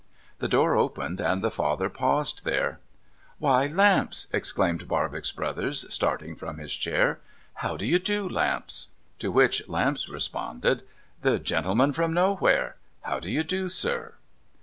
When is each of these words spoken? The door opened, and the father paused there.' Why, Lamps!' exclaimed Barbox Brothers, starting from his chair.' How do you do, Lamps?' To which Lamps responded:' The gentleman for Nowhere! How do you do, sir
The 0.39 0.47
door 0.47 0.75
opened, 0.75 1.21
and 1.21 1.43
the 1.43 1.51
father 1.51 1.87
paused 1.87 2.43
there.' 2.43 2.79
Why, 3.37 3.67
Lamps!' 3.67 4.25
exclaimed 4.33 4.87
Barbox 4.87 5.31
Brothers, 5.31 5.85
starting 5.93 6.35
from 6.35 6.57
his 6.57 6.75
chair.' 6.75 7.19
How 7.61 7.77
do 7.77 7.85
you 7.85 7.99
do, 7.99 8.27
Lamps?' 8.27 8.87
To 9.19 9.31
which 9.31 9.61
Lamps 9.69 10.09
responded:' 10.09 10.81
The 11.21 11.37
gentleman 11.37 11.93
for 11.93 12.07
Nowhere! 12.07 12.77
How 13.01 13.19
do 13.19 13.29
you 13.29 13.43
do, 13.43 13.69
sir 13.69 14.15